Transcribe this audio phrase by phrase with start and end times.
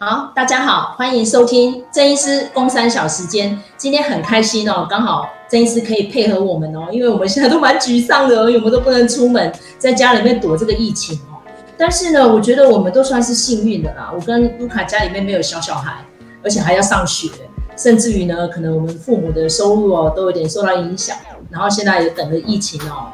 [0.00, 3.58] 好，大家好，欢迎收听郑医师公三小时间。
[3.76, 11.42] 今天很开心哦，刚好郑医师可以配合我们哦，因为我们现在都蛮沮丧的，我们都不能出门，在家里面躲这个疫情哦。
[11.76, 14.12] 但是呢，我觉得我们都算是幸运的啦。
[14.14, 16.04] 我跟卢卡家里面没有小小孩，
[16.44, 17.28] 而且还要上学，
[17.76, 21.16] 甚至于呢，可能我们父母的收入哦都有点受到影响。
[21.50, 23.10] 然后现在也等着疫情哦，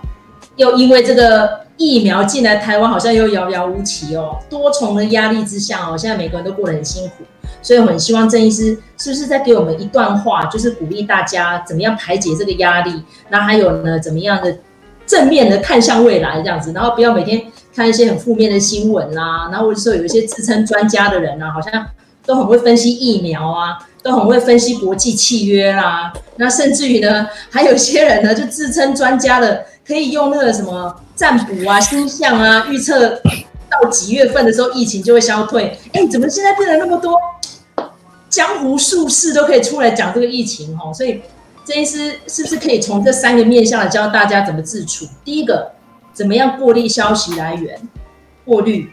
[0.56, 1.64] 又因为这个。
[1.76, 7.24] 疫苗进来台湾好像又遥遥无期哦，多重的压力之下哦，现在每个人都过得很辛苦，
[7.60, 14.56] 所以我很希望郑医师是不是再给我们一段话，就是鼓励大家怎么样排解这个压力，那还有呢，怎么样的
[15.04, 17.42] 正面的看向未来这样子，然后不要每天
[17.74, 21.84] 看一些很负面的新闻啦，然后或者说有一些自称专家的人啊，好像
[22.24, 29.64] 都很会分析疫苗啊，都很会分析国际契约啦，那甚至于呢，还有些人呢就自称专家的。
[29.86, 33.20] 可以用那个什么占卜啊、星象啊，预测
[33.70, 35.78] 到几月份的时候疫情就会消退。
[35.92, 37.18] 哎，怎么现在变得那么多
[38.28, 40.92] 江湖术士都可以出来讲这个疫情哦？
[40.92, 41.20] 所以
[41.64, 45.06] 这一次是不是可以从这三个面向来教大家怎么自处？
[45.24, 45.72] 第一个，
[46.12, 47.80] 怎么样过滤消息来源，
[48.44, 48.88] 过滤；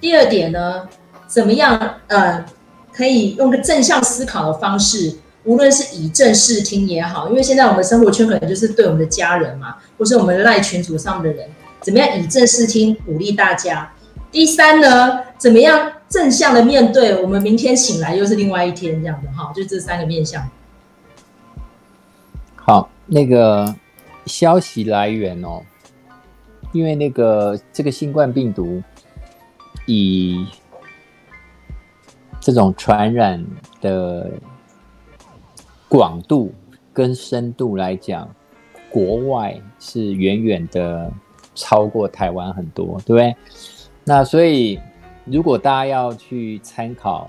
[0.00, 0.88] 第二点呢，
[1.26, 2.44] 怎么样呃，
[2.92, 5.16] 可以用个正向思考的方式。
[5.44, 11.48] 无论是以正视听也好，因为现在我们生活圈可能就是对我们的家人嘛，或是我们赖群组上的人，
[11.80, 13.92] 怎么样以正视听，鼓励大家。
[14.30, 20.48] 第三呢，怎么样正向的面对，我们明天醒来又是另外一天这样的哈，就这三个面向。
[22.56, 23.74] 好，那个
[24.26, 25.62] 消息来源哦，
[26.72, 28.82] 因为那个这个新冠病毒
[29.86, 30.46] 以
[32.40, 33.44] 这种传染
[33.80, 34.30] 的。
[35.88, 36.52] 广度
[36.92, 38.28] 跟深度来讲，
[38.96, 41.12] 国外是远远的
[41.54, 43.36] 超过台湾很多，对不对？
[44.04, 44.80] 那所以，
[45.26, 47.28] 如果大家要去参考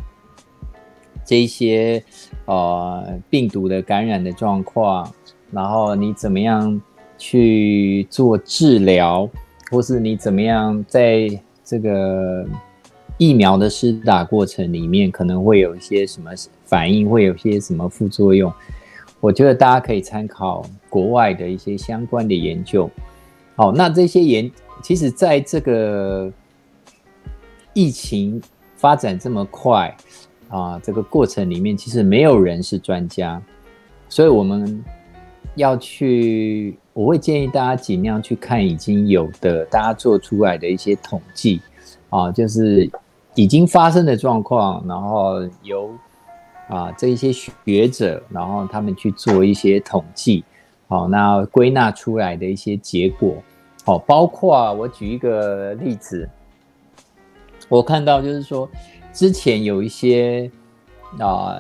[1.25, 2.01] 这些
[2.45, 5.13] 呃病毒的感染的状况，
[5.51, 6.81] 然后你怎么样
[7.17, 9.29] 去做治疗，
[9.69, 11.27] 或是你怎么样在
[11.65, 12.45] 这个
[13.17, 16.31] 疫苗的施打过程里面，可能会有一些什么
[16.63, 18.49] 反应，会有些什么副作用？
[19.19, 22.89] 我觉得大家可以参考国外的一些相关的研究。
[23.55, 24.51] 好，那这些研，
[24.81, 26.31] 其实在这个
[27.73, 28.41] 疫情
[28.75, 29.95] 发展这么快
[30.49, 33.41] 啊，这个过程里面，其实没有人是专家，
[34.09, 34.83] 所以我们
[35.55, 41.61] 要去，我会建议大家尽量去看已经有的大家做出来的一些统计
[42.09, 42.89] 啊，就是。
[43.39, 45.91] 已经发生的状况，然后由
[46.67, 50.43] 啊这一些学者，然后他们去做一些统计，
[50.87, 53.35] 好，那归纳出来的一些结果，
[53.85, 56.29] 好，包括我举一个例子，
[57.69, 58.69] 我看到就是说，
[59.11, 60.49] 之前有一些
[61.19, 61.57] 啊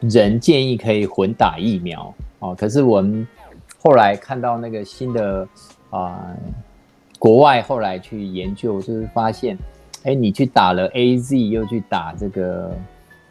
[0.00, 3.26] 人建议可以混打疫苗，哦，可是我们
[3.82, 5.48] 后来看到那个新的
[5.90, 6.34] 啊
[7.18, 9.56] 国外后来去研究，就是发现。
[10.04, 12.72] 哎，你去打了 AZ，又去打这个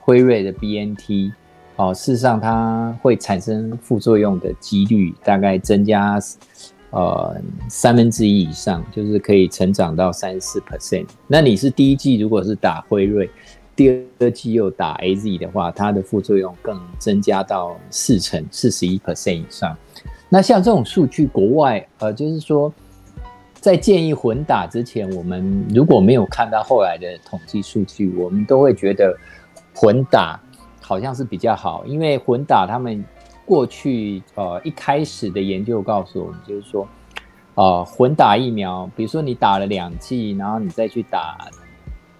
[0.07, 1.34] 辉瑞的 BNT，
[1.75, 6.18] 哦，事实上它会产生副作用的几率大概增加
[6.91, 7.35] 呃
[7.68, 11.07] 三分之一以上，就是可以成长到三十四 percent。
[11.28, 13.29] 那你是第一剂如果是打辉瑞，
[13.75, 19.75] 第二剂又打 AZ 的话，它的副作用更增加到四成四十一 percent 以上。
[20.29, 22.73] 那像这种数据，国外呃就是说。
[23.59, 29.17] 在建议混打之前，我们如果没有看到后来的统计数据，我们都会觉得
[29.80, 30.40] 混打
[30.82, 33.06] 好像是比较好，因为混打他们
[33.46, 36.88] 过去呃一开始的研究告诉我们，就是说
[37.54, 41.38] 呃混打疫苗，比如说你打了两剂，然后你再去打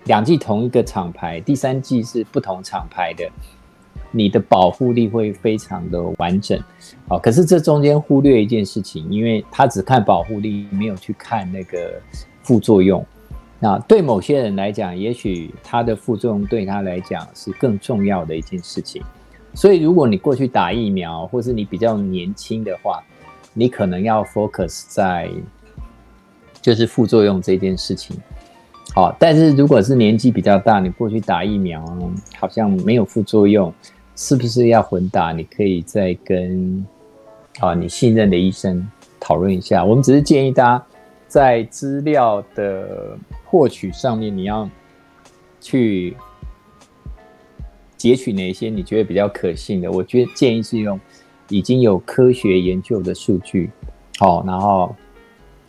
[0.04, 3.28] 两剂同一个厂牌，第三剂是不同厂牌的。
[4.12, 6.58] 你的保护力会非常的完整，
[7.10, 12.00] 好，可是这中间忽略一件事情，因为他只看保护力，没有去看那个
[12.44, 13.04] 副作用。
[13.60, 19.02] 那对某些人来讲，也许他的副作用对他来讲是更重要的一件事情。
[19.54, 23.04] 所以，如果你过去打疫苗，或是你比较年轻的话，
[23.54, 25.30] 你可能要 focus 在
[26.62, 28.16] 就是副作用这件事情。
[28.94, 31.84] 好，但是如果是年纪比较大，你过去打疫苗，
[32.40, 33.74] 好像没有副作用。
[34.20, 35.32] 是不是要混打？
[35.32, 36.84] 你可以再跟
[37.60, 38.90] 啊你信任的医生
[39.20, 39.86] 讨论一下。
[39.86, 40.86] 我们只是建议大家
[41.28, 44.70] 在资料的获取上面，你要
[45.60, 46.16] 去
[47.98, 49.92] 截取哪些你觉得比较可信的。
[49.92, 51.00] 我觉得建议是用
[51.50, 53.70] 已经有科学研究的数据，
[54.20, 54.96] 好，然后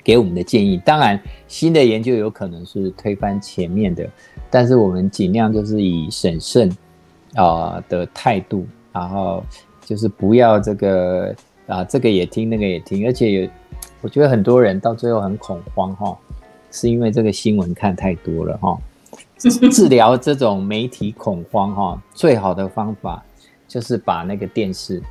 [0.05, 0.76] 给我们的建议。
[0.84, 4.08] 当然，新的研究有可能是推翻前面的，
[4.50, 6.70] 但是我们尽量就是以审慎
[7.34, 9.44] 啊、的态度，然后
[9.84, 11.34] 就是不要这个
[11.66, 13.50] 啊这个也听，那个也听，而且有
[14.00, 16.16] 我觉得很多人到最后很恐慌哈，
[16.70, 18.78] 是因为这个新闻看太多了哈。
[19.70, 23.24] 治疗这种媒体恐慌哈，最好的方法
[23.66, 25.02] 就是把那个电视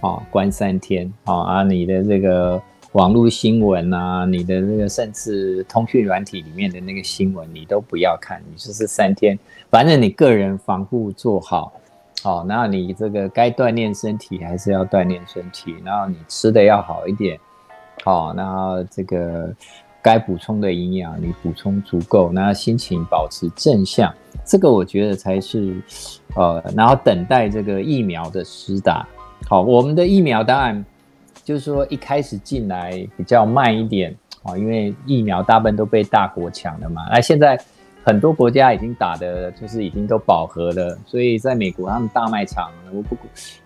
[0.00, 2.60] 啊关三天啊，啊你的这个
[2.92, 9.38] 网络新闻啊，你的这个甚至通讯软体里面的那个新闻你都不要看，你就是三天，
[9.70, 11.72] 反正你个人防护做好，
[12.22, 17.38] 好，然后你这个该锻炼身体还是要锻炼身体，然后你吃的要好一点，
[18.04, 19.54] 好，那这个。
[20.00, 24.14] 该补充的营养你补充足够，那心情保持正向，
[24.44, 25.76] 这个我觉得才是，
[26.36, 29.06] 呃，然后等待这个疫苗的施打。
[29.48, 30.82] 好，我们的疫苗当然
[31.42, 37.02] 就是说一开始进来比较慢一点啊，因为疫苗大部分都被大国抢了嘛。
[37.10, 37.60] 那现在
[38.04, 43.16] 很多国家已经打的，就是已经都饱和了，所以在美国他们大卖场，我不，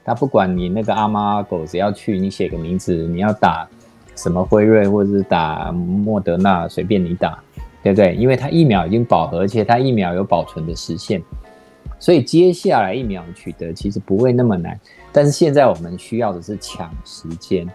[0.02, 3.68] 他不管你那个阿猫阿狗，只要去你写个名字，你要打。
[4.14, 7.42] 什么辉瑞或者是打莫德纳，随便你打，
[7.82, 8.14] 对不对？
[8.14, 11.22] 因为它疫苗已经饱和，而且它疫苗有保存的时限，
[11.98, 14.78] 所以接下来疫苗取得其实不会那么难。
[15.12, 17.66] 但是现在我们需要的是抢时间，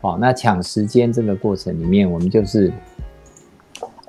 [0.00, 2.72] 好，那抢时间这个过程里面，我们就是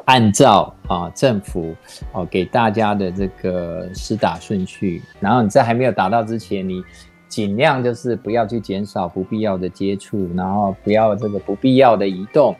[0.05, 1.75] 按照啊政府
[2.11, 6.83] 哦给大家的这个施打顺序，然后你在还没有打到之前，你。
[7.31, 12.53] 尽量就是不要去减少不必要的接触，然后不要这个不必要的移动，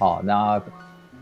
[0.00, 0.60] 好，然后，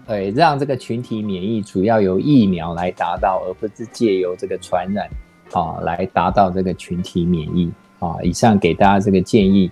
[0.07, 5.07] 呃，让这个群体免疫主要由疫苗来达到，而不是借由这个传染，
[5.53, 9.71] 啊，来达到这个群体免疫，啊，以上给大家这个建议，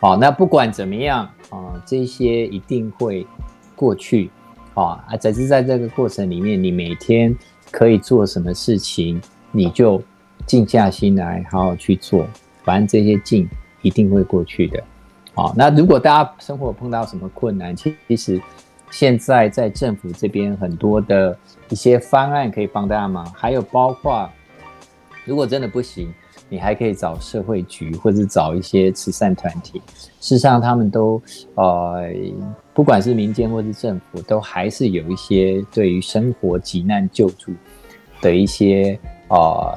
[0.00, 3.24] 好，那不管怎么样，啊，这些一定会
[3.76, 4.32] 过去，
[4.74, 7.32] 啊，啊，只是在这个过程里面，你每天
[7.70, 9.22] 可以做什么事情，
[9.52, 10.02] 你就
[10.44, 12.26] 静下心来，好好去做。
[12.68, 13.48] 反正这些劲
[13.80, 14.84] 一定会过去的，
[15.32, 18.38] 好，那如果大家生活碰到什么困难，其实
[18.90, 21.34] 现在在政府这边很多的
[21.70, 24.28] 一些方案可以帮大家忙，还有包括
[25.24, 26.12] 如果真的不行，
[26.50, 29.80] 你还可以找社会局或者找一些慈善团体，
[30.20, 31.22] 事实上他们都
[31.54, 32.02] 呃，
[32.74, 37.50] 不管是民间或是政府，都还是有一些对于生活急难救助
[38.20, 39.00] 的一些
[39.30, 39.74] 呃。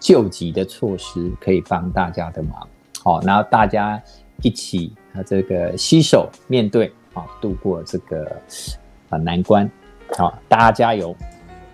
[0.00, 2.68] 救急的措施可以帮大家的忙，
[3.02, 4.00] 好，然后大家
[4.42, 8.30] 一起啊，这个携手面对啊，度过这个
[9.08, 9.68] 啊难关，
[10.16, 11.14] 好，大家加油！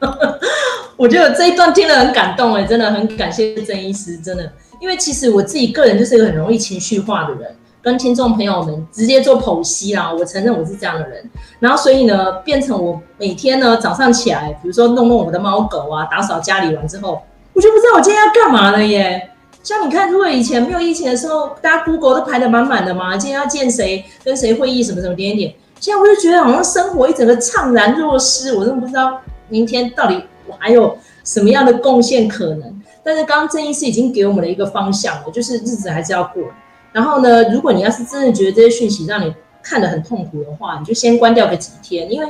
[0.97, 4.51] 我觉得这一段听了很感动哎，真的很感谢郑医师，真的，
[4.81, 11.31] 因为其实我自己个人就是一个很容易情绪化的人，跟听众朋友们直接做剖析啦，我承认我是这样的人，
[11.61, 17.21] 然后所以呢，变成我每天呢早上起来，比如说弄弄我的猫狗啊，打扫家里完之后。
[17.55, 19.31] 我就不知道我今天要干嘛了耶！
[19.63, 25.55] 像你看，如果以前没有疫情的时候，大家 Google 都排得满满的嘛，今天要见谁、跟谁会议，什么什么点点。
[25.79, 32.83] 现在我就觉得好像生活一整个怅然若失，我真的不知道明天到底我还有什么样的贡献可能。
[33.05, 36.43] 但是刚刚郑医师已经给我们了一个方向了，就是日子还是要过。
[36.93, 42.29] 然后呢，如果你要是真的觉得这些讯息让你看得很痛苦的话，你就先关掉个几天，因为。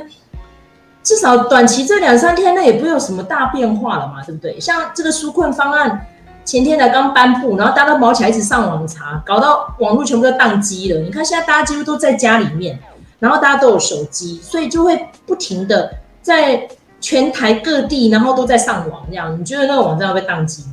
[1.05, 4.59] 至少短期这两三天内也不会有什么大变化了嘛，对不对？
[4.59, 6.07] 像这个纾困方案
[6.43, 10.99] 前天才刚颁布，然后大家都毛起来一直上网查，搞到网络全部都宕机了。
[11.01, 12.79] 你看现在大家几乎都在家里面，
[13.19, 15.91] 然后大家都有手机，所以就会不停的
[16.23, 16.67] 在
[16.99, 19.39] 全台各地，然后都在上网这样。
[19.39, 20.65] 你觉得那个网站会被宕机？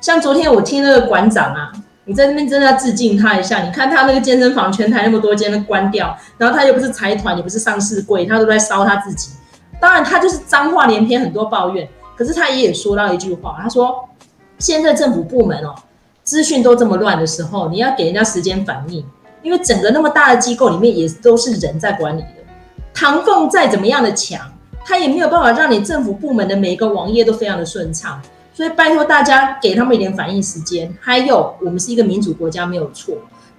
[0.00, 1.70] 像昨天我听那个馆长啊，
[2.06, 3.62] 你在那边真的要致敬他一下。
[3.62, 9.30] 你看他那个健身房全台那么多间都关掉，然后他又不是财团，也不是上市柜，他都在烧他自己。
[9.80, 11.88] 当然，他就是脏话连篇，很多抱怨。
[12.16, 14.08] 可是他也也说到一句话，他说
[14.58, 15.74] ：“现在政府部门哦，
[16.22, 19.04] 资讯都这么乱的时候，你要给人家时间反应，
[19.42, 22.28] 因为整个那么大的机构里面也都是人在管理的。
[22.94, 24.40] 唐凤再怎么样的强，
[24.84, 28.20] 他也没有办法让你政府部门的每一个网页都非常的顺畅。
[28.54, 30.90] 所以拜托大家给他们一点反应时间。
[30.98, 33.14] 还有，我们是一个民主国家，没有错。”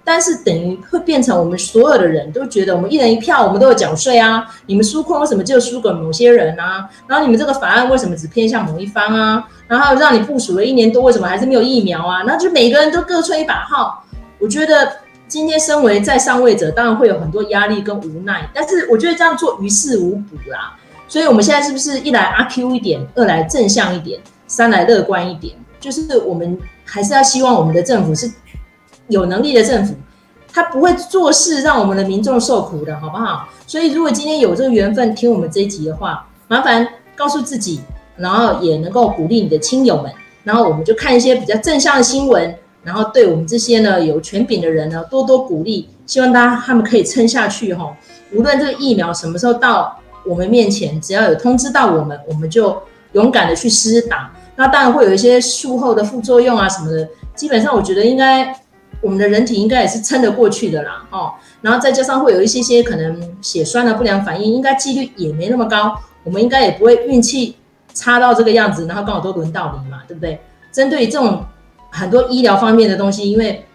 [0.08, 4.48] 但是等于会变成我们所有的人都觉得我们一人一票，我们都有缴税啊。
[4.66, 6.90] 你们纾困为什么就输给某些人啊？
[7.08, 9.46] 然后你们这个法案为什么只偏向某一方啊？
[9.68, 12.24] 然后让你部署了一年多，为什么还是没有疫苗啊？
[12.26, 14.02] 那就每个人都各吹一把号。
[14.40, 14.94] 我觉得
[15.28, 18.50] 今天身为在上位者，当然会有很多压力跟无奈。
[18.54, 20.74] 但是我觉得这样做于事无补啦。
[21.10, 25.54] 所以我们现在是不是一来阿 Q 一点，二来正向一点，三来乐观一点？
[25.82, 28.32] 就是我们还是要希望我们的政府是。
[29.08, 29.96] 有能力的政府，
[30.52, 33.48] 他不会做事让我们的民众受苦的，好不好？
[33.66, 37.82] 所以如果今天有这个缘分听我们这一集的话，麻烦告诉自己，
[38.16, 40.12] 然后也能够鼓励你的亲友们，
[40.44, 47.96] 然后我们就看一些比较正向的新闻，然后对我们这些呢有权柄的人呢多多鼓励，希望大家他们可以撑下去哈。
[48.34, 52.82] 无论这个疫苗什么时候到我们面前，只要有通知到我们，我们就
[53.14, 54.32] 勇敢的去施打。
[54.56, 58.54] 那当然会有一些术后的副作用啊什么的，基本上我觉得应该
[59.02, 61.34] 我们的人体应该也是撑得过去的啦，哦。
[61.62, 67.56] 然后再加上会有一些些可能血栓的不良反应，应该几率也没那么高，我们应该也不会运气
[67.94, 70.40] 差到这个样子，然后刚好都轮到你嘛，对不对？
[70.72, 71.44] 针对这种
[71.90, 73.66] 很多医疗方面的东西，因为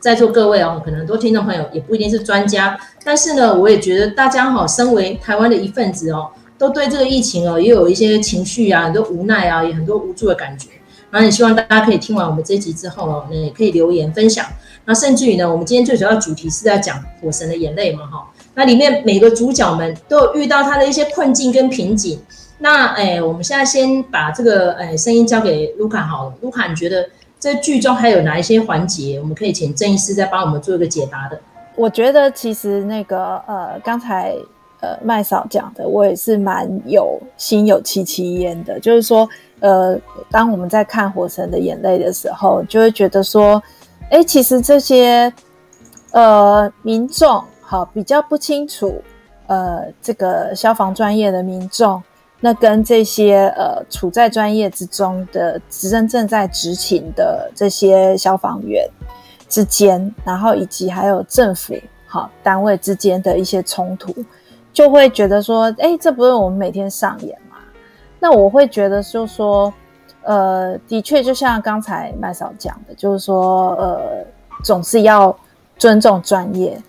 [0.00, 10.70] 在座各位哦，可能很多听众朋友也不一定是专家，但是呢，我也觉得大家哈，身为台湾的一份子哦，都对这个疫情哦，也有一些情绪啊，很多无奈啊，也很多无助的感觉。
[11.14, 14.44] 然后也希望大家可以听完我们这一集之后哦，那也可以留言分享。
[14.84, 18.28] 那甚至于呢，我们今天最主要主题是在讲《火神的眼泪》嘛，哈。
[18.54, 22.18] 那里面每个主角们都有遇到他的一些困境跟瓶颈。
[22.58, 26.34] 那哎，我们现在先把这个哎声音交给卢卡好了。
[26.40, 31.40] 卢卡，你觉得这剧中还有哪一些环节，我们可以请郑医师再帮我们做一个解答的？
[31.76, 34.34] 我觉得其实那个呃，刚才
[34.80, 39.28] 呃麦嫂讲的，我也是蛮有心有戚戚焉的，就是说。
[39.64, 39.98] 呃，
[40.30, 43.62] 当我们在看《火神的眼泪》的时候，就会觉得说，
[44.10, 45.32] 哎，其实这些
[46.10, 49.00] 呃民众好比较不清楚，
[49.46, 52.02] 呃，这个消防专业的民众，
[52.40, 58.86] 那跟这些呃处在专业之中的真正在执勤的这些消防员
[59.48, 61.74] 之间，然后以及还有政府
[62.06, 64.14] 好单位之间的一些冲突，
[64.74, 67.34] 就会觉得说，哎，这不是我们每天上演。
[68.24, 69.70] 那我会觉得，就是说，
[70.22, 74.24] 呃，的确，就像刚才麦嫂讲的，就是说，呃，
[74.62, 75.36] 总是要
[75.76, 76.80] 尊重专业。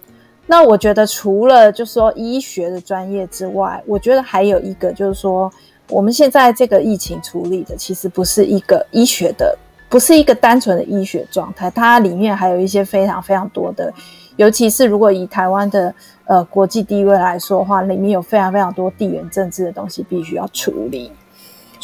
[0.45, 5.51] 那我觉得，除了就是说医学的专业之外，我觉得还有一个就是说，
[5.89, 9.57] 我们现在这个疫情处理的，其实不是一个医学的，
[9.89, 13.93] 不是一个单纯的医学状态，它里面还有一些非常非常多的，
[14.37, 15.93] 尤其是如果以台湾的
[16.27, 21.11] 呃国际地位来说的话，里面有非常非常多地缘政治的东西必须要处理。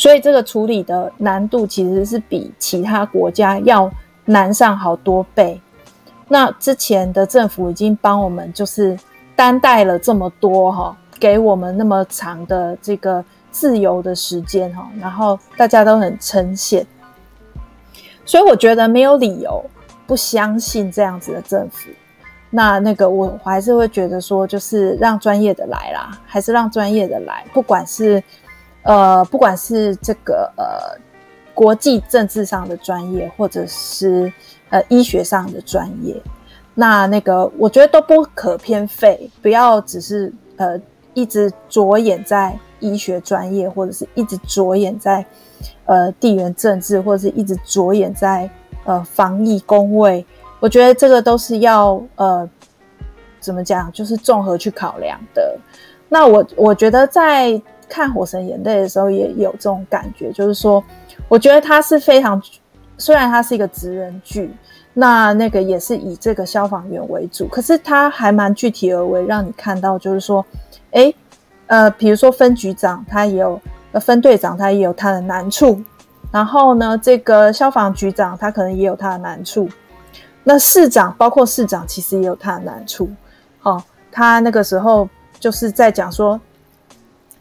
[0.02, 3.88] 所以这个处理的难度其实是比其他国家要
[4.26, 5.62] 难上好多倍。
[6.28, 8.98] 那之前的政府已经帮我们就是
[9.36, 16.84] 担待了这么多哈，给我们那么长的这个自由的时间哈，然后大家都很称羡。
[18.26, 19.64] 所以我觉得没有理由
[20.08, 21.92] 不相信这样子的政府。
[22.50, 28.24] 那那个我还是会觉得说，就是让专业的来啦，还是让专业的来，不管是。
[28.84, 31.00] 呃，不管是这个呃
[31.54, 34.34] 国际政治上的专业，或者是
[34.70, 36.20] 呃医学上的专业，
[36.74, 40.82] 那那个我觉得都不可偏废，不要只是呃
[41.14, 45.24] 一直着眼在医学专业，或者是一直着眼在
[45.86, 48.50] 呃地缘政治，或者是一直着眼在
[48.86, 50.26] 呃防疫工位，
[50.60, 52.50] 我觉得这个都是要呃
[53.40, 55.56] 怎么讲，就是综合去考量的。
[56.10, 57.62] 那我我觉得在。
[57.92, 60.82] 看《火神眼泪》的时候也有这种感觉，就是说，
[61.28, 62.42] 我觉得它是非常，
[62.98, 64.50] 虽然它是一个职人剧，
[64.94, 70.46] 那那个也是以这个消防员为主，可是它还蛮具体而为，让你看到就是说，
[70.92, 71.14] 诶，
[71.68, 73.60] 呃，比如说分局长他也有，
[73.92, 75.84] 呃，分队长他也有他的难处，
[76.32, 79.68] 然后呢，这个消防局长他可能也有他的难处，
[80.46, 83.10] 那市长包括市长其实也有他的难处，
[83.64, 83.84] 哦，
[84.14, 85.10] 他那个时候
[85.42, 86.40] 就是在讲说。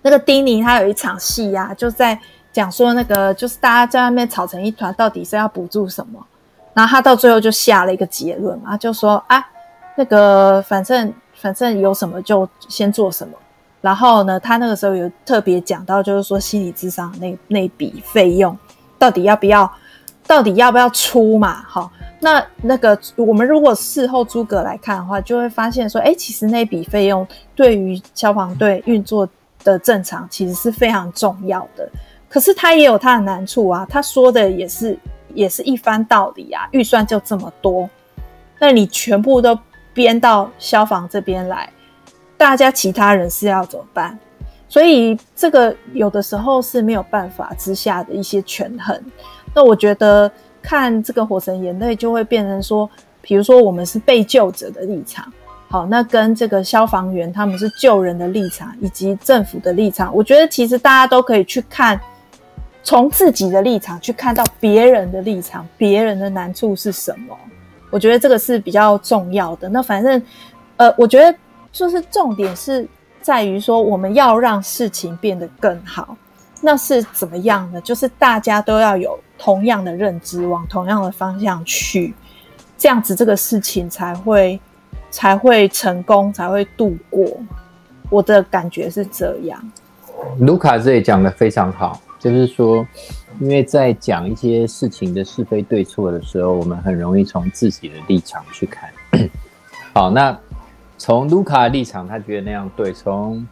[0.02, 2.18] 那个丁宁他有一场戏呀、啊，就在
[2.52, 6.18] 讲说那个就是大家在外面吵成一团，到底是要补助什么？
[6.72, 9.44] 然后他到最后就下了一个结论嘛，就说啊，
[9.96, 13.34] 那个反正反正有什么就先做什么。
[13.80, 18.56] 然后呢，他那个时候有特别讲到，就是说心理智商那那笔费用
[18.98, 19.70] 到底要不要，
[20.26, 21.62] 到底要不要出嘛？
[21.66, 21.90] 好，
[22.20, 29.28] 那那个我们如果事后诸葛来看的话，就会发现说，哎，其实那笔费用对于消防队运作。
[29.64, 31.88] 的正常其实是非常重要的，
[32.28, 33.86] 可是他也有他的难处啊。
[33.88, 34.98] 他说的也是
[35.34, 36.68] 也是一番道理啊。
[36.72, 37.88] 预算就这么多，
[38.58, 39.58] 那你全部都
[39.92, 41.68] 编到消防这边来，
[42.36, 44.18] 大家其他人是要怎么办？
[44.68, 48.98] 所以这个有的时候是没有办法之下的一些权衡。
[49.52, 50.30] 那我觉得
[50.62, 52.88] 看这个《火神眼泪》就会变成说，
[53.20, 55.32] 比如说我们是被救者的立场。
[55.72, 61.98] 好，那跟这个消防员他们是救人的立场，以及政府的立场，我觉得其实大家都可以去看，
[62.82, 67.38] 从自己的立场去看到别人的立场，别人的难处是什么。
[67.88, 69.68] 我觉得这个是比较重要的。
[69.68, 70.20] 那反正，
[70.76, 71.32] 呃，我觉得
[71.70, 72.84] 就是重点是
[73.22, 76.16] 在于说，我们要让事情变得更好。
[76.60, 77.80] 那是怎么样呢？
[77.80, 82.12] 就是大家都要有同样的认知，往同样的方向去，
[82.76, 84.60] 这样子这个事情才会
[85.10, 87.26] 才会成功，才会度过。
[88.08, 89.72] 我的感觉是这样。
[90.40, 92.86] 卢卡这里讲的非常好，就是说，
[93.38, 98.90] 因为在讲一些事情的是非对错的时候，我们很容易从自己的立场去看。
[99.94, 100.38] 好，那
[100.98, 103.46] 从卢卡的立场，他觉得那样对；从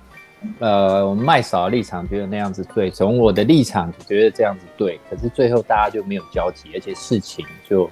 [0.58, 5.00] 呃麦嫂的立场，觉得那样子对；从我的立场，觉得这样子对。
[5.08, 7.88] 可是最后大家就没有交集，而且事情就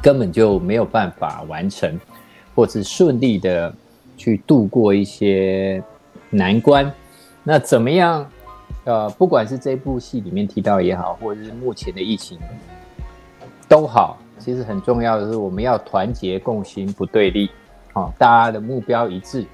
[0.00, 1.98] 根本就没有办法完成，
[2.54, 3.74] 或是顺利的
[4.16, 5.82] 去度过一些
[6.30, 6.90] 难关。
[7.42, 8.26] 那怎么样？
[8.84, 12.38] 呃，不管是这部戏里面提到也好，或者是目前的疫情
[13.66, 17.50] 都好，其实很重要的是我们要团结共心，不对立，
[17.94, 19.46] 啊，大家的目标一致，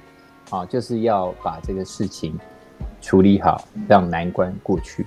[0.49, 2.37] 啊，就是要把这个事情
[3.01, 5.05] 处理好，让难关过去。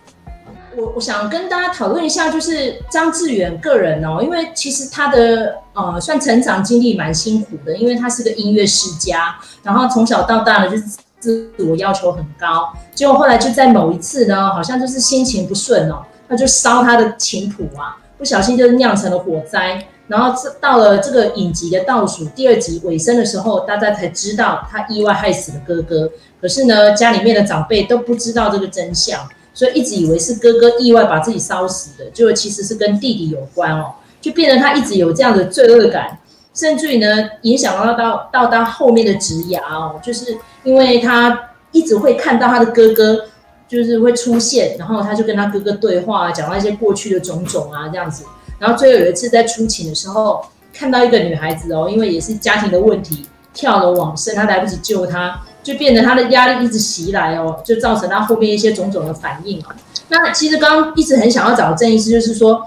[0.76, 10.84] 我我想跟大家讨论一下，就是张志远个人哦，因为其实他的呃算成长经历蛮辛苦的，因为他是个音乐世家，然后从小到大呢就是。
[11.24, 19.82] 自我要求很高，结果后来就在某一次呢，好像就是心情不顺哦，他就烧他的琴谱啊，不小心就酿成了火灾。
[20.06, 26.10] 然后到了这个影集的倒数第二集尾声的时候，大家才知道他意外害死了哥哥。
[26.42, 36.18] 可是呢，家里面的长辈都不知道这个真相，所以一直以为是哥哥意外把自己烧死的，就其实是跟弟弟有关哦，就变成他一直有这样的罪恶感。
[36.52, 37.06] 甚至于呢，
[37.42, 43.24] 影响到到到他后面的职涯哦，就是因为他一直会看到他的哥哥，
[43.66, 48.24] 就是会出现，然后他就跟他哥哥对话，讲到一些过去的种种啊这样子。
[48.60, 59.60] 然后最后有一次在出勤的时候，看到一个女孩子哦，因为也是家庭的问题，跳楼往生，他来不及救她，就变成他的压力一直袭来哦，就造成他后面一些种种的反应。
[60.06, 62.66] 那其实刚刚一直很想要找郑医师，就是说。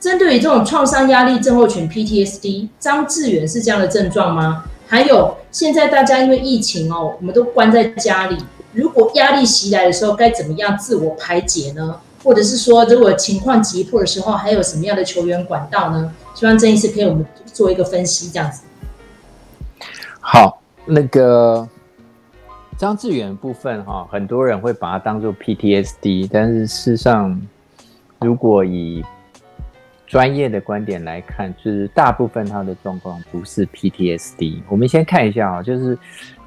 [0.00, 4.62] 针对于这种创伤压力症候群 （PTSD），张志远是这样的症状吗？
[4.86, 8.38] 还有，现在大家因为疫情哦，我们都关在家里，
[8.72, 11.96] 如果压力袭来的时候，该怎么样自我排解呢？
[12.22, 16.14] 或者是说，如果情况急迫的时候，还有什么样的球员管道呢？
[16.32, 18.62] 希望郑医师可以我们做一个分析，这样子。
[20.20, 21.68] 好，那个
[22.78, 27.38] 张志远部分哈，很多人会把它当做 PTSD，但是事实上，
[28.20, 29.04] 如果以
[30.06, 34.62] 专业的观点来看，就是大部分他的状况不是 PTSD。
[34.68, 35.98] 我们先看一下啊，就是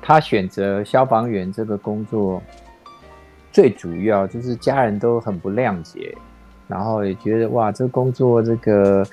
[0.01, 2.41] 他选择消防员这个工作，
[3.51, 6.15] 最主要就是家人都很不谅解，
[6.65, 9.05] 然后也觉得哇，这个工作这个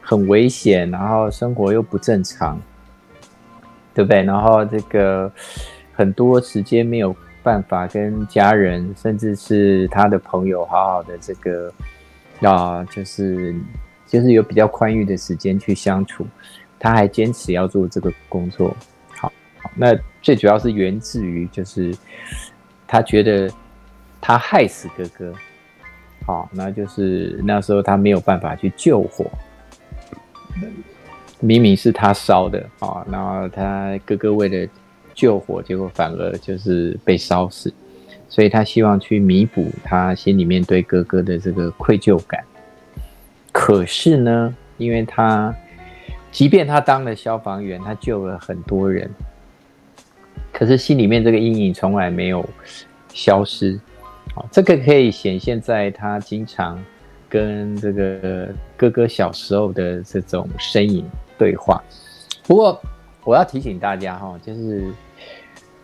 [0.00, 2.58] 很危险，然后生活又不正常，
[3.92, 4.22] 对不对？
[4.22, 5.30] 然后这个
[6.00, 11.70] 很多时间没有办法跟家人，甚至是他的朋友好好的这个。
[12.40, 13.54] 啊，就是
[14.06, 16.26] 就是有比较宽裕的时间去相处，
[16.78, 18.74] 他还坚持要做这个工作。
[19.10, 19.30] 好，
[19.74, 21.94] 那最主要是源自于就是
[22.88, 23.52] 他觉得
[24.22, 25.34] 他害死哥哥，
[26.24, 29.30] 好，那就是那时候他没有办法去救火，
[31.40, 34.66] 明明是他烧的啊，然后他哥哥为了
[35.20, 37.70] 救火，结果反而就是被烧死。
[38.26, 42.42] 所以他希望去弥补他心里面对哥哥的这个愧疚感。
[43.52, 45.54] 可是呢，因为他
[46.30, 49.10] 即便他当了消防员，他救了很多人，
[50.52, 52.48] 可是心里面这个阴影从来没有
[53.12, 53.78] 消失。
[54.34, 56.82] 啊，这个可以显现在他经常
[57.28, 61.04] 跟这个哥哥小时候的这种身影
[61.36, 61.82] 对话。
[62.46, 62.80] 不过
[63.24, 64.92] 我要提醒大家哈，就是。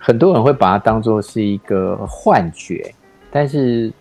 [0.07, 2.95] 很多人会把它当作是一个幻觉，
[3.29, 3.93] 但是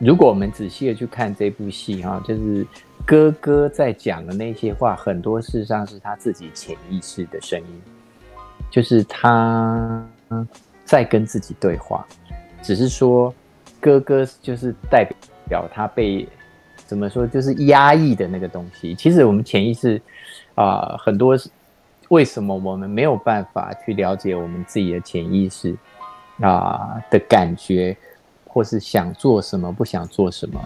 [0.00, 2.66] 如果我们仔细的去看这部戏，哈，就是
[3.06, 7.80] 哥哥在讲的那些话，很多事实上是他自己潜意识的声音，
[8.72, 10.04] 就是他
[10.84, 12.04] 在跟自己对话，
[12.60, 13.32] 只是说
[13.78, 15.08] 哥哥就是代
[15.48, 16.28] 表他被
[16.86, 18.96] 怎么说，就是压抑的那个东西。
[18.96, 20.02] 其实我们潜意识
[20.56, 21.38] 啊，很多。
[22.10, 25.76] 为什么我们没有办法去了解我们自己的潜意识
[26.40, 27.96] 啊的感觉，
[28.46, 30.60] 或是想做什么不想做什么？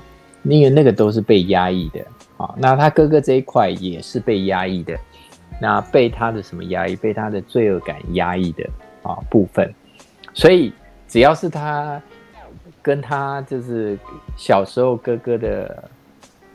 [0.45, 2.01] 因为那个都是被压抑的
[2.39, 2.55] 啊。
[2.57, 4.99] 那他哥哥这一块也是被压抑的，
[5.61, 6.97] 那被他的什么压抑？
[6.97, 8.67] 被他的罪恶感压抑的
[9.03, 9.71] 啊部分。
[10.33, 10.73] 所以
[11.07, 12.01] 只要是他
[12.81, 13.99] 跟他就是
[14.35, 15.91] 小时候哥哥的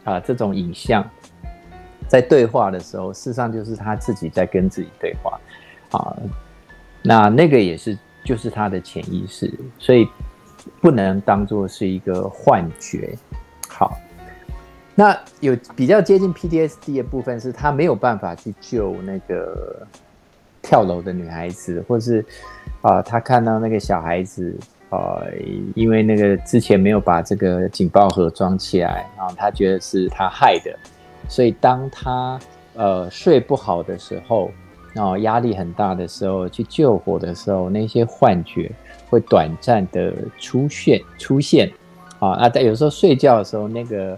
[0.04, 1.08] 啊这种影像。
[2.10, 5.39] 在对话的时候，事实上就是他自己在跟自己对话
[5.91, 6.17] 啊。
[7.02, 10.06] 那那个也是，就是他的潜意识，所以
[10.82, 13.15] 不能当做是一个幻觉。
[13.69, 13.98] 好，
[14.95, 19.88] 那有比较接近 PTSD 的部分，是他没有办法去救那个
[20.62, 22.26] 跳楼的女孩子，或是
[22.82, 24.54] 啊、他看到那个小孩子。
[24.91, 25.24] 呃，
[25.76, 30.76] 因为那个之前没有把这个警报盒装起来，然后他觉得是他害的，
[31.27, 32.39] 所以当他
[32.75, 34.51] 呃睡不好的时候，
[34.93, 38.71] 然后压力很大的时候，去救火的时候，那些幻觉
[39.10, 41.71] 会短暂的出现出现，
[42.19, 44.17] 啊，那在有时候睡觉的时候，那个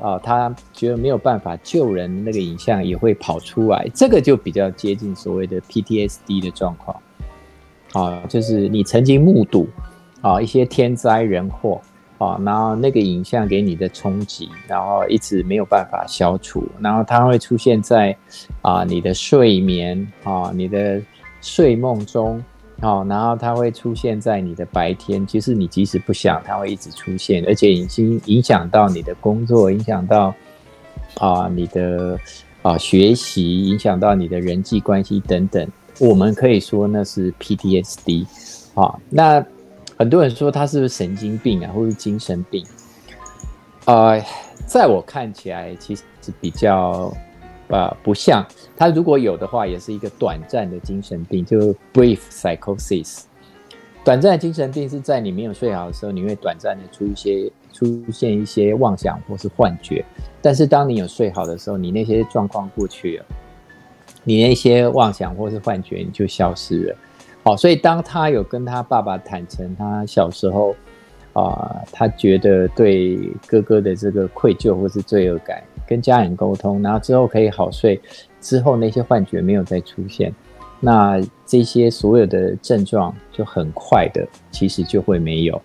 [0.00, 6.96] 啊他觉得没有办法救人，那个影像也会跑出来，这个就比较接近所谓的 PTSD 的状况，
[7.92, 9.68] 啊，就是你曾经目睹。
[10.22, 11.80] 啊，一些天灾人祸
[12.20, 18.14] 啊，然后那个影像给你的冲击，然后一直没有办法消除，然后它会出现在
[18.60, 21.00] 啊你的睡眠啊，你的
[21.40, 22.36] 睡梦中
[22.80, 25.26] 啊，然后它会出现在你的白天。
[25.26, 30.34] 其实你即使不想，它会一直出现，而且已经影响到你的工作，影响到
[31.14, 32.20] 啊你的
[32.60, 35.66] 啊学习，影响到你的人际关系等等。
[35.98, 38.26] 我们可以说那是 PTSD
[38.74, 39.42] 啊，那。
[40.00, 42.64] 很多人说他是不是神经病啊，或是精神病？
[43.84, 44.18] 呃，
[44.66, 47.12] 在我看起来，其实是比较
[47.68, 48.42] 呃不像。
[48.74, 53.24] 他如果有的话，也是一个短暂的精神病，就 brief psychosis。
[54.02, 60.02] 短暂的精神病是在你没有睡好的时候，你会短暂的出一些出现一些妄想或是幻觉。
[60.40, 63.26] 但是当你有睡好的时候，你那些状况过去了，
[64.24, 66.96] 你那些妄想或是幻觉你就消失了。
[67.42, 70.74] 好，所以当他有跟他爸爸坦诚，他小时候
[71.32, 78.00] 啊、他觉得对哥哥的这个愧疚或是罪恶感，跟家人沟通，然后之后可以好睡，
[78.40, 80.34] 之后那些幻觉没有再出现，
[80.80, 85.62] 那这些所有的症状就很快的，其实就会没有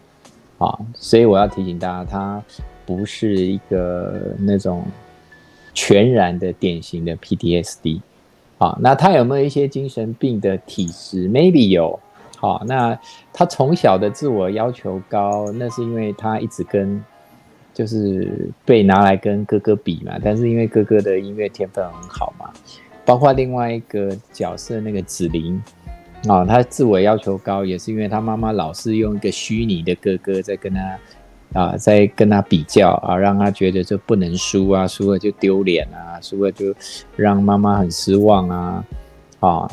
[0.59, 0.77] 啊。
[0.93, 2.43] 所以我要提醒大家，他
[2.85, 4.85] 不是一个那种
[5.73, 8.01] 全然的典型的 PTSD。
[8.57, 11.99] 啊，那他有没有一些精神病的体质？Maybe 有。
[12.37, 12.97] 好，那
[13.33, 17.03] 他从小的自我要求高，那是因为他一直跟，
[17.73, 20.17] 就是被拿来跟哥哥比嘛。
[20.23, 22.51] 但是因为哥哥的音乐天分很好嘛，
[23.03, 25.61] 包括另外一个角色那个子琳，
[26.27, 30.97] 啊，他自我要求高，也是因为他妈妈老是用一个虚拟的哥哥在跟他。
[31.53, 36.73] 啊，在跟他比较啊，让他觉得就不能输啊，输了就丢脸啊，输了就
[37.15, 38.85] 让妈妈很失望啊，
[39.39, 39.71] 啊，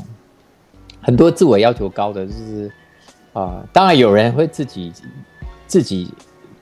[1.00, 2.70] 很多自我要求高的就是
[3.32, 4.92] 啊，当然有人会自己
[5.66, 6.12] 自己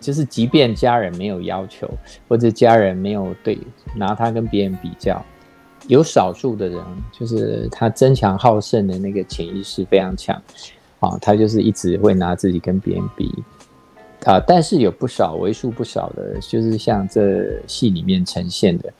[0.00, 1.86] 就是，即便家人没有要求，
[2.26, 3.58] 或者家人没有对
[3.94, 5.22] 拿他跟别人比较，
[5.86, 10.40] 有少数的人就是他争强好胜的那个潜意识非常强
[11.00, 13.30] 啊，他就是一直会拿自己跟别人比。
[14.26, 18.92] 啊，但是有不少为数不少的，就是像这戏里面呈现的，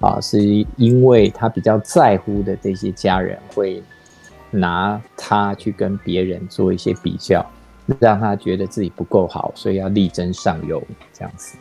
[0.00, 0.38] 啊，是
[0.76, 3.82] 因为他比较在乎的这些家人会
[4.50, 7.44] 拿他去跟别人做一些比较，
[7.98, 11.56] 让他觉得自己不够好，所以要力争上游这样子。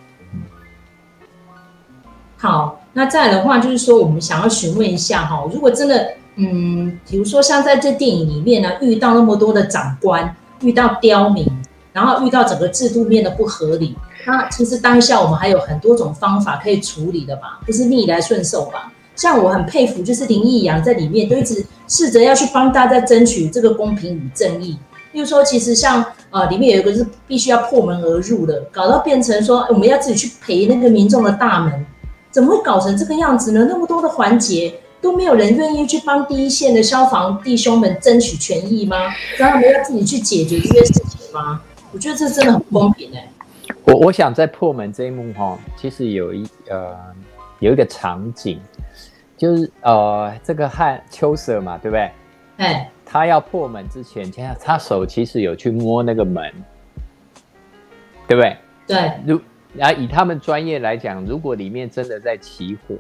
[2.36, 11.50] 好，那再来的话就是说，我们想要询问一下哈，如果真的，嗯，比如说像在这电影里面呢，遇到那么多的长官，遇到刁民。
[11.96, 13.96] 然后遇到整个制度面的不合理，
[14.28, 18.92] 那其实当下我们还有很多种方法可以处理的吧，不是逆来顺受吧？
[19.16, 24.78] 像我很佩服，就是林义阳在里面都一直试着要去帮大家争取这个公平与正义。
[25.14, 31.86] 比如说，其实像呃里面有一个是必须要破门而入的，搞到变成说我们要自己去赔那个民众的大门，
[32.30, 33.66] 怎么会搞成这个样子呢？
[33.70, 38.98] 那么多的环节都没有人愿意去帮第一线的消防弟兄们争取权益吗？
[39.38, 41.62] 让他们要自己去解决这些事情吗？
[41.96, 43.26] 我觉得这真的很不公平哎！
[43.86, 46.94] 我我想在破门这一幕哈，其实有一呃
[47.60, 48.60] 有一个场景，
[49.38, 52.12] 就是呃这个汉秋色嘛，对不对？
[52.58, 56.52] 哎，他要破门之前，他他手其实有去摸那个门，
[58.28, 58.58] 对不对？
[58.86, 59.12] 对。
[59.26, 59.40] 如
[59.80, 62.96] 啊，以他们专业来讲，如果里面真的在起火，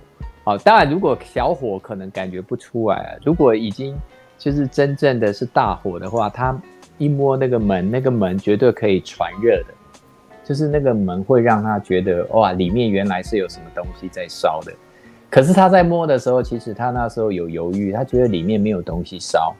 [0.46, 3.94] 哦，当然如果小火可能感觉不出来啊，如果已经
[4.38, 6.58] 就是真正的是大火的话，他。
[6.98, 9.74] 一摸那个门，那个门绝对可以传热的，
[10.44, 14.72] 就是那个门会让他觉得哇，里面原来是有什么东西在烧的。
[15.30, 19.54] 可是他在摸的时候，其实他那时候有犹豫，他觉得里面没有东西烧，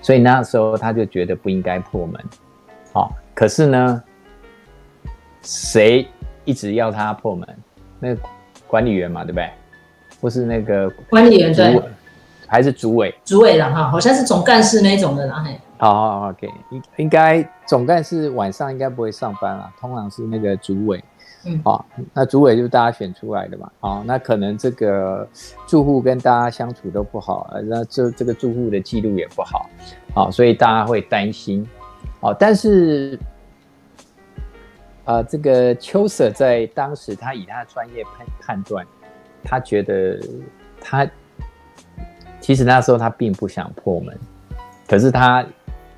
[0.00, 2.20] 所以那时候他就觉得不应该破门。
[2.92, 4.02] 好，可是呢，
[5.42, 6.06] 谁
[6.44, 7.48] 一直要他破门？
[7.98, 8.20] 那个
[8.68, 9.50] 管理员嘛，对不对？
[10.20, 11.82] 或是那个管理员对，
[12.46, 13.14] 还是主委？
[13.24, 15.58] 主委了哈，好像是总干事那种的啦嘿。
[15.78, 21.02] 好好 OK，应应该总干事晚上应该不会上班了，通常是那个主委。
[21.44, 23.70] 嗯，好，那主委就是大家选出来的嘛。
[23.80, 25.28] 好，那可能这个
[25.66, 29.68] 住户跟大家相处都不好，那这这个住户的记录也不好，
[30.14, 31.66] 好，所以大家会担心。
[32.20, 33.18] 好，但是。
[35.04, 38.84] 啊、呃，这个邱 Sir 在当时，他以他的专业判判断，
[39.44, 40.18] 他觉得
[40.80, 41.08] 他
[42.46, 44.16] 其实那时候他并不想破门，
[44.86, 45.44] 可是他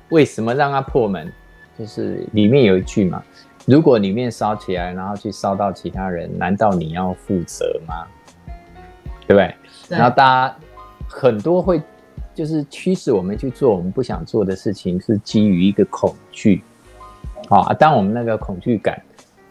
[0.09, 1.31] 为什么让他破门？
[1.77, 3.23] 就是里面有一句嘛，
[3.67, 8.03] 如果里面烧起来，然后去烧到其他人，难道你要负责吗？
[9.27, 9.55] 对不对？
[9.89, 9.97] 对。
[9.99, 10.55] 然后大家
[11.07, 11.79] 很多会
[12.33, 16.63] 就是驱使我们去做我们不想做的事情，是基于一个恐惧。
[17.47, 18.99] 好啊，当我们那个恐惧感，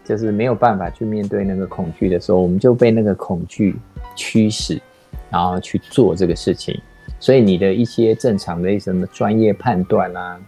[0.05, 3.77] 就是没有办法去面对那个恐惧的时候，我们就被那个恐惧
[4.17, 4.83] 驱使，
[5.31, 6.81] 然后去做这个事情。
[7.21, 10.41] 所以你的一些正常的什么专业判断啊，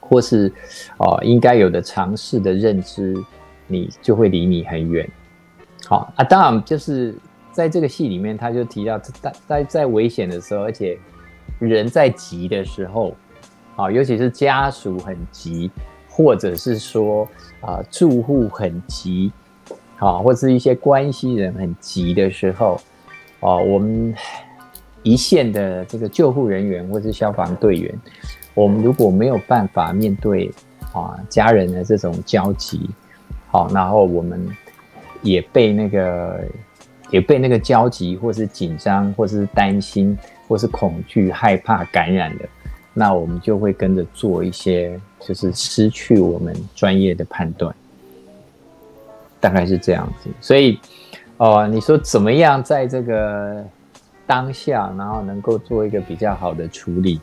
[0.00, 0.52] 或是
[0.98, 3.14] 哦应该有的常识的认知，
[3.66, 5.08] 你就会离你很远。
[5.86, 7.14] 好啊，当然就是
[7.52, 10.98] 在这个戏里面，他就提到在在在危险的时候，而且
[11.58, 13.14] 人在急的时候，
[13.76, 15.70] 啊，尤其是家属很急。
[16.12, 17.26] 或者是说
[17.62, 19.32] 啊、住户很急，
[19.96, 22.78] 啊，或是一些关系人很急的时候，
[23.40, 24.14] 哦、我们
[25.02, 27.92] 一线的这个救护人员或是消防队员，
[28.54, 30.50] 我们如果没有办法面对
[30.92, 32.88] 啊家人的这种焦急，
[33.48, 34.46] 好，然后我们
[35.22, 36.44] 也被那个
[37.10, 42.48] 也被那个焦急，或是紧张，或是担心，或是恐惧、害怕感染的。
[42.92, 47.74] 那我们就会跟着做一些，就是失去我们专业的判断，
[49.38, 50.28] 大概是这样子。
[50.40, 50.78] 所以，
[51.40, 53.64] 哦，你说怎么样在这个
[54.26, 57.18] 当下，然后能够做一个比较好的处理？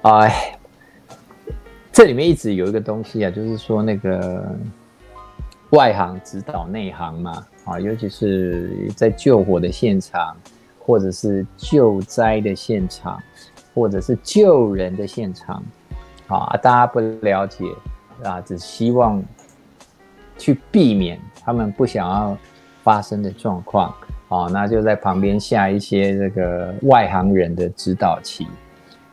[0.00, 0.58] 哎，
[1.92, 4.56] 这里面一直有一个东西啊，就是说那个
[5.72, 10.34] 外行指导内行嘛，啊，尤其是在救火的现场，
[10.78, 13.22] 或者是救灾的现场。
[13.74, 15.62] 或者是救人的现场，
[16.26, 17.64] 啊，大家不了解
[18.22, 19.24] 啊，只希望
[20.36, 22.36] 去避免他们不想要
[22.82, 23.94] 发生的状况，
[24.28, 28.46] 哦，那就在旁边下一些这个外行人的指导棋，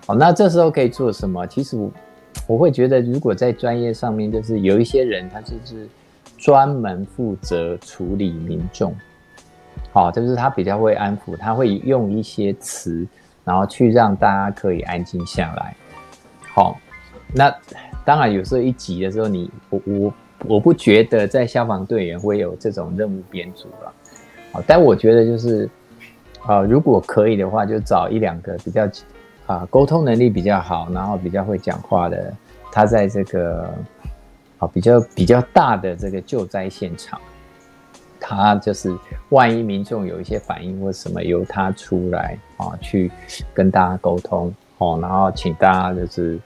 [0.05, 1.45] 好，那这时候可以做什么？
[1.47, 1.91] 其实我
[2.47, 5.87] 我会觉得，如果在专业上面，就是有一些人他就是
[6.37, 8.95] 专门负责处理民众，
[9.91, 13.07] 好，就是他比较会安抚，他会用一些词。
[13.45, 15.75] 然后去让大家可以安静下来，
[16.53, 16.77] 好，
[17.33, 17.51] 那
[18.05, 20.13] 当然有时候一急的时候你，你我我
[20.45, 23.93] 我不觉得在消防队员会有这种任务编组了，
[24.51, 25.69] 好，但我觉得就是，
[26.45, 28.89] 啊，如果可以的话，就找一两个比较
[29.45, 32.33] 啊沟通能力比较好，然后比较会讲话的，
[32.71, 33.73] 他在这个
[34.59, 37.19] 啊比较比较大的这个救灾现场。
[38.21, 38.93] 他就是，
[39.29, 43.09] 万一民众有一些反应或什么，由他出来啊，去
[43.53, 46.37] 跟大家沟通哦，然后请大家就是，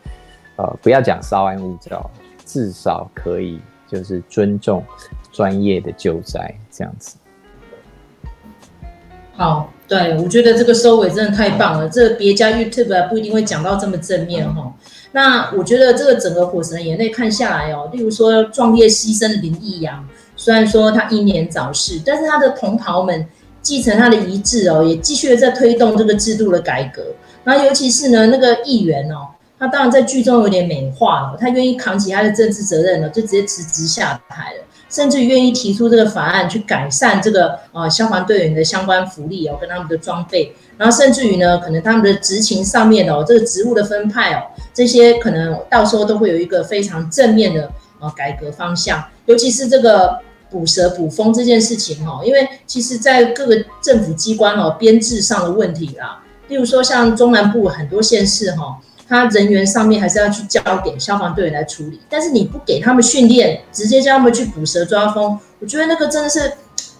[0.56, 2.10] 呃，不要讲稍安勿躁，
[2.46, 3.60] 至少可以
[3.94, 4.84] 就是尊重
[5.32, 7.16] 专业的救灾这样子。
[9.36, 11.88] 好，对，我觉得这个收尾真的太棒了。
[11.90, 14.74] 这别家 YouTube 不一定会讲到这么正面哈、哦。
[15.12, 20.08] 那我觉得这个整个《火神的眼泪》看下来哦，例如说壮烈牺牲林义阳。
[20.36, 23.26] 虽然说他英年早逝，但是他的同袍们
[23.62, 27.04] 继承他的遗志哦，也继续在推动这个制度的改革。
[27.44, 29.28] 那尤其是呢，那个议员哦，
[29.64, 47.72] 那当然在剧中有点美化了，他愿意扛起他的政治责任了，就直接辞职下台了，甚至愿意提出这个法案去改善这个呃消防队员的相关福利哦，跟他们的装备，然后甚至于呢，可能他们的执勤上面哦，这个职务的分派哦，这些可能到时候都会有一个非常正面的
[48.02, 49.02] 呃改革方向。
[49.28, 66.54] 尤其是这个捕蛇捕蜂这件事情哈，因为其实，在各个政府机关哦编制上的问题啦，例如说像中南部很多县市哈，他人员上面还是要去交给消防队员来处理，但是你不给他们训练，直接叫他们去捕蛇抓蜂，我觉得那个真的是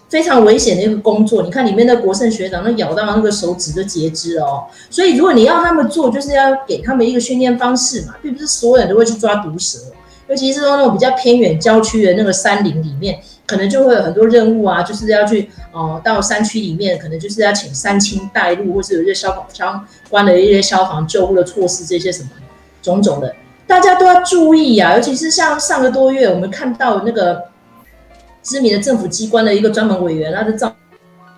[0.08, 1.42] 非常危险的一个工作。
[1.42, 4.64] 你看里面的国胜学长，那咬到那个手指都截肢了哦。
[4.90, 9.78] 所以如果你要他们做，就是要给他们一个训练方式嘛，并不是所有人都会去抓毒蛇。
[10.28, 22.30] 尤其是说那种比较偏远郊区的那个山林里面，可能就会有很多任务啊，就是要去哦、到山区里面，可能就是要请山青带路，或是有一些消防相关的一些消防救护的措施，这些什么
[22.80, 23.34] 种种的，
[23.66, 24.94] 大家都要注意啊。
[24.94, 27.44] 尤其是像上个多月，我们看到那个
[28.42, 30.74] 知名的政府机关的一个专门委员，他的照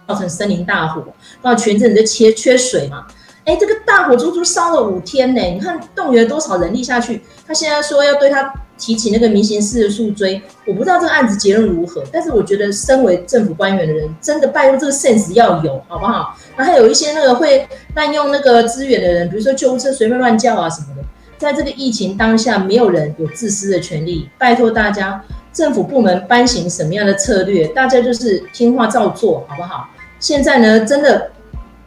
[0.09, 1.03] 成森林大火，
[1.43, 3.07] 那全镇就缺缺水嘛。
[3.45, 7.23] 哎，这个大火足足烧了五天呢，你看动员多少人力下去？
[7.47, 16.37] 他现在说要对他提起那个民刑事的诉追，我不知道这个案子结论如何，但是我觉得身为政府官员的人，真的拜托这个 sense 要有，好不好？
[16.57, 21.03] 然后还有一些那个会滥用那个资源的人，比如说救护车随便乱叫啊什么的，
[21.39, 25.23] 在这个疫情当下，没有人有自私的权利，拜托大家。
[25.53, 29.89] 政府部门颁行什么样的策略，大家就是听话照做，好不好？
[30.21, 31.31] 现在呢，真的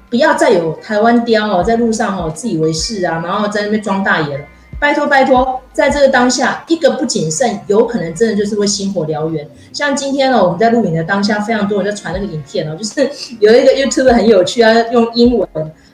[0.10, 4.44] 不要再有台湾雕哦，在路上哦自以为是啊，然后在那边装大爷了。
[4.80, 9.48] 拜托拜托，在这个当下，一个不谨慎，有可能真的就是会星火燎原。
[9.74, 15.48] 像今天呢，我们在录影的当下，非常多人在传那个影片哦， 就是有一个 YouTube 很有趣啊，用英文，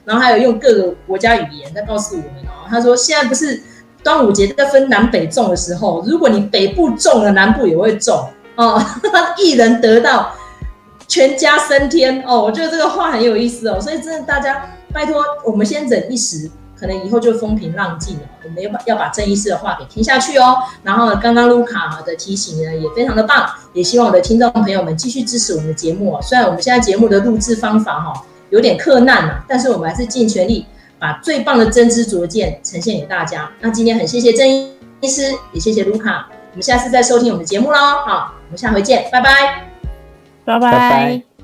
[0.04, 3.60] 然后还有用各个国家语言在告诉我们哦，他说现在不是。
[4.04, 8.16] 端午节在分南北粽的时候，如果你北部中了，南部也会中
[8.54, 8.80] 哦。
[9.36, 10.32] 一人得道，
[11.08, 12.40] 全家升天哦。
[12.40, 13.80] 我觉得这个话很有意思哦。
[13.80, 18.22] 所以真的，大家拜托，我们先忍一时，可能以后就风平浪静了。
[18.44, 20.58] 我们要把要把郑医师的话给听下去哦。
[20.82, 23.48] 然后刚刚卢卡的提醒呢，也非常的棒。
[23.72, 26.20] 也希望我的听众朋友们继续支持我们的节目哦。
[26.22, 28.12] 虽然我们现在节目的录制方法哈
[28.50, 30.66] 有点克难了，但是我们还是尽全力。
[30.98, 33.50] 把最棒的真知灼见呈现给大家。
[33.60, 36.26] 那今天很谢谢郑医师，也谢谢卢卡。
[36.52, 37.76] 我们下次再收听我们的节目喽。
[38.06, 39.66] 好，我们下回见，拜拜，
[40.46, 40.70] 拜拜。
[40.70, 41.35] 拜拜。